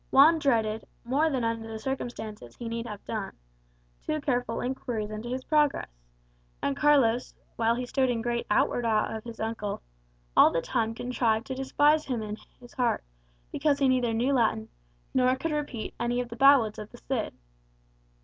Juan 0.09 0.39
dreaded, 0.39 0.87
more 1.03 1.29
than 1.29 1.43
under 1.43 1.67
the 1.71 1.77
circumstances 1.77 2.55
he 2.55 2.67
need 2.67 2.87
have 2.87 3.05
done, 3.05 3.37
too 4.01 4.19
careful 4.19 4.59
inquiries 4.59 5.11
into 5.11 5.29
his 5.29 5.43
progress; 5.43 5.91
and 6.59 6.75
Carlos, 6.75 7.35
while 7.55 7.75
he 7.75 7.85
stood 7.85 8.09
in 8.09 8.23
great 8.23 8.47
outward 8.49 8.83
awe 8.83 9.15
of 9.15 9.23
his 9.23 9.39
uncle, 9.39 9.83
all 10.35 10.49
the 10.51 10.59
time 10.59 10.95
contrived 10.95 11.45
to 11.45 11.53
despise 11.53 12.05
him 12.05 12.23
in 12.23 12.35
his 12.59 12.73
heart, 12.73 13.03
because 13.51 13.77
he 13.77 13.87
neither 13.87 14.11
knew 14.11 14.33
Latin, 14.33 14.69
nor 15.13 15.35
could 15.35 15.51
repeat 15.51 15.93
any 15.99 16.19
of 16.19 16.29
the 16.29 16.35
ballads 16.35 16.79
of 16.79 16.89
the 16.89 16.97
Cid. 16.97 17.35